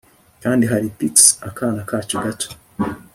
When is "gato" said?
2.23-2.47